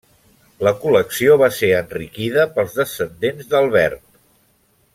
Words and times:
La 0.67 0.71
col·lecció 0.85 1.35
va 1.41 1.49
ser 1.57 1.69
enriquida 1.81 2.47
pels 2.57 2.73
descendents 2.79 3.53
d'Albert. 3.53 4.03